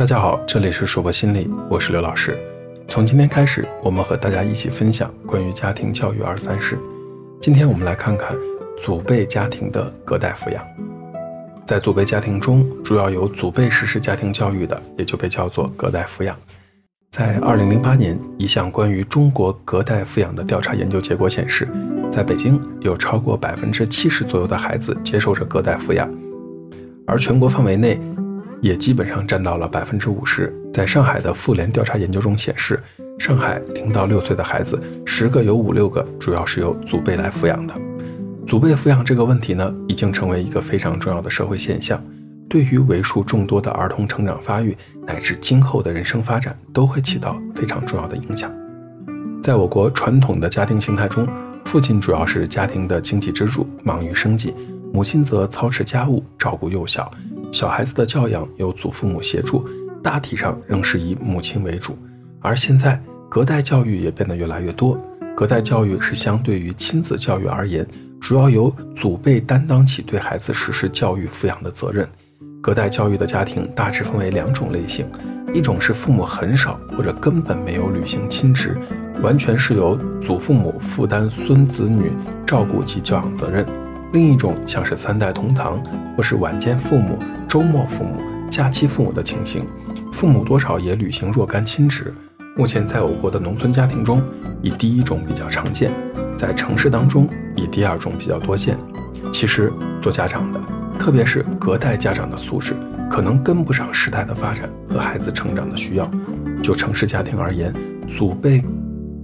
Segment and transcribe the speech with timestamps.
[0.00, 2.34] 大家好，这里是说博心理，我是刘老师。
[2.88, 6.78] 从今天开始，我们和大家一起分享关于家庭教育二三事。
[7.38, 8.34] 今天我们来看看
[8.78, 10.64] 祖辈家庭的隔代抚养。
[11.66, 16.34] 在祖辈家庭中，主要由祖辈实施家庭教育的，也就被叫做隔代抚养。
[17.10, 21.68] 在二零零八年，一项关于中国隔代抚养的调查研究结果显示，
[22.10, 26.10] 在北京有超过百分之七十左右的孩子接受着隔代抚养，
[27.06, 28.00] 而全国范围内。
[28.60, 30.54] 也基本上占到了百分之五十。
[30.72, 32.80] 在上海的妇联调查研究中显示，
[33.18, 37.74] 上海零到六岁的孩子，十个有五六个主要是由祖辈来抚养的。
[38.46, 42.02] 祖辈抚养这个问题呢，已经成为一个非常重要的社会现象，
[42.48, 48.50] 对于为数众多的儿童成长发育乃至今后的人生发展，都会起到非常重要的影响。
[49.42, 51.26] 在我国传统的家庭形态中，
[51.64, 54.54] 父亲主要是家庭的经济支柱，忙于生计，
[54.92, 57.10] 母亲则操持家务，照顾幼小。
[57.52, 59.64] 小孩子的教养由祖父母协助，
[60.02, 61.96] 大体上仍是以母亲为主。
[62.40, 64.98] 而现在，隔代教育也变得越来越多。
[65.36, 67.86] 隔代教育是相对于亲子教育而言，
[68.20, 72.08] 主要由祖辈担当起对孩子实施教育抚养的责任。
[72.62, 75.06] 隔代教育的家庭大致分为两种类型：
[75.54, 78.76] 一种是父母很少或者根本没有履行亲职，
[79.22, 82.12] 完全是由祖父母负担孙子女
[82.46, 83.64] 照顾及教养责任。
[84.12, 85.82] 另一种像是三代同堂，
[86.16, 87.16] 或是晚间父母、
[87.48, 88.16] 周末父母、
[88.50, 89.64] 假期父母的情形，
[90.12, 92.12] 父母多少也履行若干亲职。
[92.56, 94.20] 目前在我国的农村家庭中，
[94.60, 95.90] 以第一种比较常见；
[96.36, 98.76] 在城市当中，以第二种比较多见。
[99.32, 100.60] 其实做家长的，
[100.98, 102.74] 特别是隔代家长的素质，
[103.08, 106.10] 可能跟不上时代的发展和孩子成长的需要。
[106.60, 107.72] 就城市家庭而言，
[108.08, 108.62] 祖辈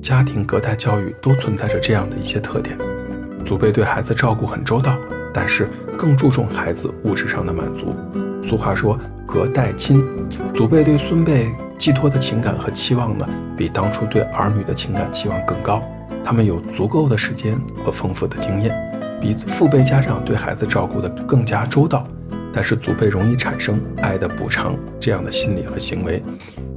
[0.00, 2.78] 家庭隔代教育都存在着这样的一些特点。
[3.48, 4.94] 祖辈对孩子照顾很周到，
[5.32, 7.96] 但是更注重孩子物质上的满足。
[8.42, 10.04] 俗话说“隔代亲”，
[10.52, 13.26] 祖辈对孙辈寄托的情感和期望呢，
[13.56, 15.80] 比当初对儿女的情感期望更高。
[16.22, 18.70] 他们有足够的时间和丰富的经验，
[19.18, 22.04] 比父辈家长对孩子照顾的更加周到。
[22.52, 26.22] 但是祖辈容易产生爱的补偿这样的心理和行为，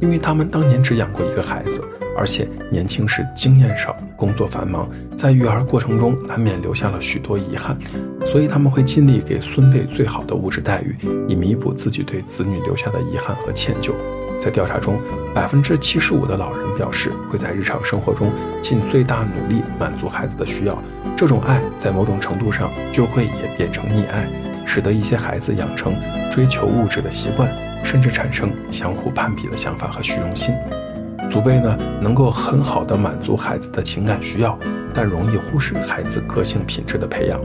[0.00, 1.80] 因为他们当年只养过一个孩子。
[2.18, 7.76] 而且年轻时经验少，工作繁忙，在育儿过程中难免留下了许多遗憾，
[8.22, 10.96] 所以他们会尽力给孙辈最好的物质待遇，
[11.28, 13.92] 以弥补自己对子女留下的遗憾和歉疚。
[14.40, 14.98] 在调查中，
[15.34, 18.32] 百分之七十五的老人表示会在日常生活中
[18.62, 20.82] 尽最大努力满足孩子的需要，
[21.14, 24.26] 这种爱在某种程度上就会演变成溺爱，
[24.64, 25.92] 使得一些孩子养成
[26.30, 27.46] 追求物质的习惯，
[27.84, 30.54] 甚至产生相互攀比的想法和虚荣心。
[31.30, 34.58] 祖辈呢，能够很好的满足孩子的情感需要，
[34.94, 37.40] 但容易忽视孩子个性品质的培养。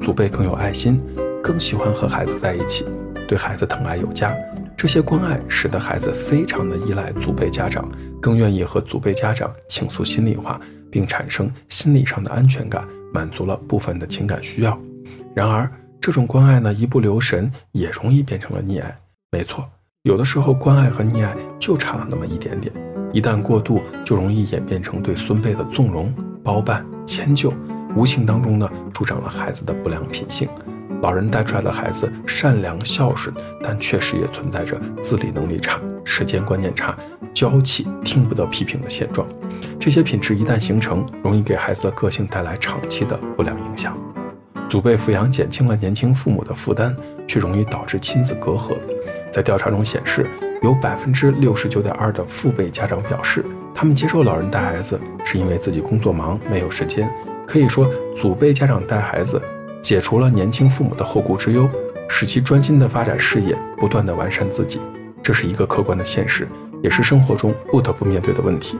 [0.00, 1.00] 祖辈更有爱心，
[1.42, 2.86] 更喜欢和孩子在一起，
[3.26, 4.34] 对孩子疼爱有加。
[4.76, 7.90] 这些关爱使得孩子非常的依赖祖辈家长，
[8.20, 10.58] 更愿意和祖辈家长倾诉心里话，
[10.90, 14.78] 并产生心理上的安全感，满足了部分的情感需要。
[15.34, 15.68] 然而，
[16.00, 18.96] 这种关爱呢，一不留神也容易变成了溺爱。
[19.30, 19.68] 没错，
[20.04, 22.72] 有的时候关爱和溺爱就差了那么一点点。
[23.12, 26.10] 一旦过度，就容易演变成对孙辈的纵容、
[26.42, 27.52] 包办、迁就，
[27.94, 30.48] 无形当中呢，助长了孩子的不良品性。
[31.02, 36.96] 老人带出来的孩子善良孝顺，但确实也存在着自理能力差、时间观念差、
[37.34, 39.28] 娇气、听不得批评的现状。
[39.78, 43.94] 这些品质一旦形成，容易给孩子的个性带来长期的不良影响。
[44.68, 46.94] 祖辈抚养减轻了年轻父母的负担，
[47.26, 48.76] 却容易导致亲子隔阂。
[49.30, 50.26] 在调查中显示。
[50.60, 57.08] 有百分之六十九点二的父辈家长表示，他们接受老人带孩子是因为自己工作忙没有时间。
[57.46, 59.40] 可以说，祖辈家长带孩子，
[59.80, 61.70] 解除了年轻父母的后顾之忧，
[62.08, 64.80] 使其专心的发展事业，不断的完善自己。
[65.22, 66.48] 这是一个客观的现实，
[66.82, 68.76] 也是生活中不得不面对的问题。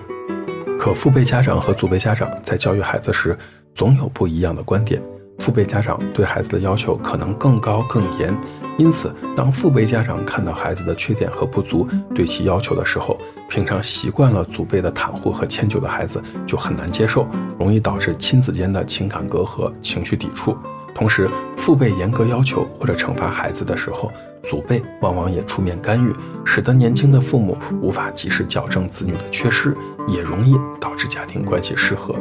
[0.80, 3.38] 可父辈家长和祖辈家长在教育孩子时，
[3.72, 5.00] 总有不一样的观点。
[5.48, 8.38] 父辈家长对孩子的要求可能更高更严，
[8.76, 13.18] 因此，当父辈家长看到孩子的缺点和不足，对其要求的时候，
[13.48, 17.26] 平常习惯了祖辈的袒护和迁就的孩子就很难接受，
[17.58, 20.54] 容易导致亲子间的情感隔阂、情绪抵触。
[20.94, 24.12] 同时，父辈严格要求或者惩罚孩子的时候，
[24.42, 26.14] 祖辈往往也出面干预，
[26.44, 29.74] 使得年轻的父母无法及时矫正子女的缺失，
[30.08, 32.14] 也容易导致家庭关系失和。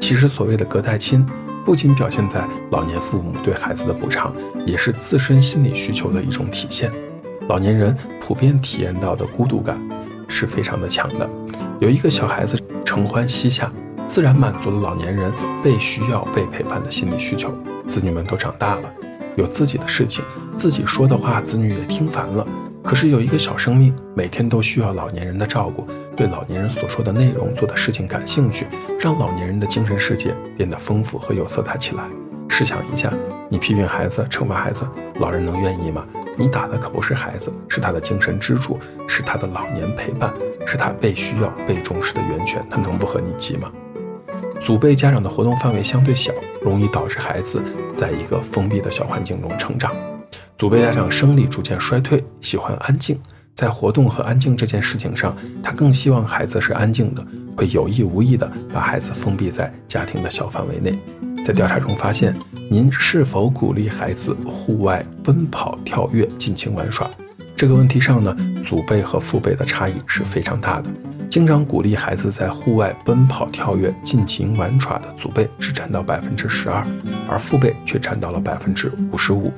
[0.00, 1.24] 其实，所谓的隔代亲。
[1.64, 4.32] 不仅表现在老年父母对孩子的补偿，
[4.66, 6.92] 也是自身心理需求的一种体现。
[7.48, 9.78] 老年人普遍体验到的孤独感
[10.28, 11.28] 是非常的强的。
[11.80, 13.72] 有一个小孩子承欢膝下，
[14.06, 15.32] 自然满足了老年人
[15.62, 17.50] 被需要、被陪伴的心理需求。
[17.86, 18.92] 子女们都长大了，
[19.36, 20.22] 有自己的事情，
[20.56, 22.46] 自己说的话子女也听烦了。
[22.84, 28.66] 可是有一个小生命每天都需要老年人的照顾，对老年人所说的内容、做的事情感兴趣，
[29.00, 32.04] 让老年人的精神世界变得丰富和有色彩起来。
[32.46, 33.10] 试想一下，
[33.48, 34.84] 你批评孩子、惩罚孩子，
[35.18, 36.06] 老人能愿意吗？
[36.36, 38.78] 你打的可不是孩子，是他的精神支柱，
[39.08, 40.32] 是他的老年陪伴，
[40.66, 43.72] 是他被需要、被重视的源泉，他能不和你急吗？
[44.60, 46.32] 祖辈家长的活动范围相对小，
[46.62, 47.62] 容易导致孩子
[47.96, 49.90] 在一个封闭的小环境中成长。
[50.56, 53.18] 祖辈家长生理逐渐衰退，喜欢安静，
[53.54, 60.96] 在活动和安静这件事情上，他更希望孩子是安静的，会有意无意的把孩子封闭在家庭的小范围内。
[61.44, 62.34] 在调查中发现，
[62.70, 67.10] 您是否鼓励孩子户外奔跑、跳跃、尽情玩耍？
[67.56, 70.88] 这个问题上呢，祖辈和父辈的差异是非常大的。
[71.28, 76.86] 经常鼓励孩子在户外奔跑、跳跃、尽情玩耍的祖辈只占到百分之十二，
[77.28, 79.52] 而父辈却占到了百分之五十五。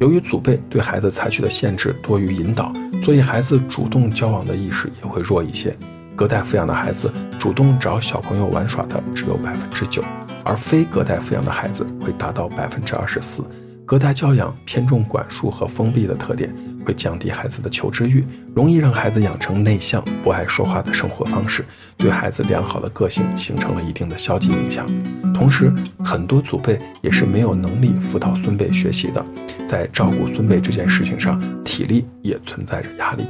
[0.00, 5.76] 由于祖辈对孩子采取的限制多于引导，所以孩子主动交往的意识也会弱一些。
[6.16, 10.02] 隔代抚养的孩子主动找小朋友玩耍的只有百分之九，
[10.44, 13.44] 而非隔代抚养的孩子会达到百分之二十四。
[13.86, 16.54] 隔代教养偏重管束和封闭的特点，
[16.86, 18.24] 会降低孩子的求知欲，
[18.54, 21.64] 容易让孩子养成内向、不爱说话的生活方式，
[21.96, 24.86] 对孩子良好的个性形成了一定的消极影响。
[25.34, 25.70] 同时，
[26.02, 29.22] 很多祖辈也是没有能力辅导孙辈学习的，
[29.66, 33.26] 在照顾孙辈这件事情上，体力也存在着压力。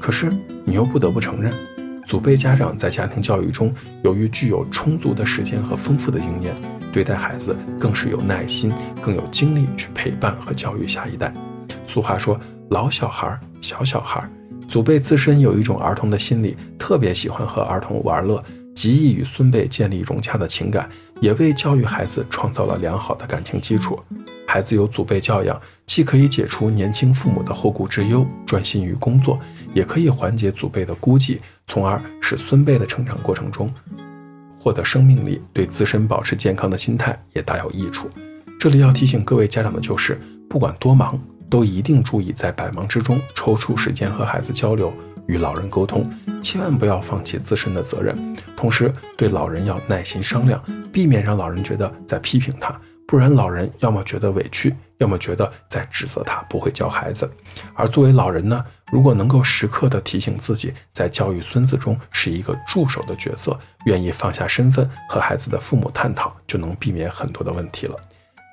[0.00, 0.32] 可是，
[0.64, 1.52] 你又不得不承认。
[2.06, 3.74] 祖辈家长在家庭教育中，
[4.04, 6.54] 由于具有充足的时间和丰富的经验，
[6.92, 11.32] 对待孩子更是有耐心，更有精力去陪伴和教育下一代。
[11.84, 12.38] 俗话说
[12.70, 14.22] ：“老小孩，小小孩。”
[14.68, 18.42] 祖辈自身有一种儿童的心理，特别喜欢和儿童玩乐，
[18.76, 20.88] 极易与孙辈建立融洽的情感，
[21.20, 23.98] 也为教育孩子创造了良好的感情基础。
[24.46, 29.40] 孩子有祖辈教养，既可以解除年轻父母的后顾之忧，专心于工作，
[29.74, 33.68] 也可以缓解祖辈的孤寂，从而使孙辈的成长过程中
[34.60, 38.08] 获得生命力，对自身保持健康的心态也大有益处。
[38.58, 41.18] 这里要提醒各位家长的就是，不管多忙，
[41.48, 44.92] 都一定注意在百忙之中抽出时间和孩子交流，
[45.26, 46.08] 与老人沟通，
[46.42, 48.36] 千万不要放弃自身的责任。
[48.56, 50.62] 同时，对老人要耐心商量，
[50.92, 52.78] 避免让老人觉得在批评他。
[53.06, 57.30] 不然，老人要么觉得委屈，要么觉得在指责他不会教孩子。
[57.74, 67.94] 而作为老人呢，如果能够时刻的提醒自己，在教育孙子中是一个助手的角色，愿意放下身份和孩子的父母探讨，就能避免很多的问题了。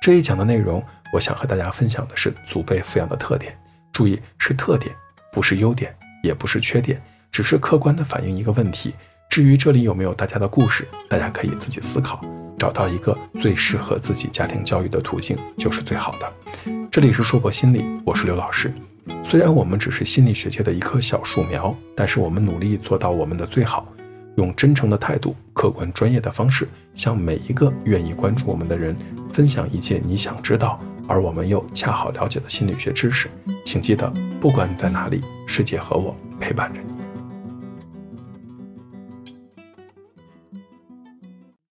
[0.00, 0.80] 这一讲的内容，
[1.12, 3.58] 我想和大家分享的是祖辈抚养的特点，
[3.90, 4.94] 注意是特点，
[5.32, 5.92] 不是优点，
[6.24, 7.00] 也不是缺点，
[7.30, 8.94] 只是客观的反映一个问题。
[9.28, 12.24] 至于这里有没有大家的故事，大家可以自己思考。
[12.56, 16.32] 找到一个最适合自己家庭教育的途径就是最好的。
[16.90, 18.72] 这里是硕博心理，我是刘老师。
[19.22, 23.86] 虽然我们只是心理学界的一棵小树苗，但是我们努力做到我们的最好，
[24.36, 28.96] 用真诚的态度、客观专业的方式，向每一个愿意关注我们的人
[29.32, 33.28] 分享一切你想知道而我们又恰好了解的心理学知识。
[33.64, 34.10] 请记得，
[34.40, 36.93] 不管你在哪里，世界和我陪伴着你。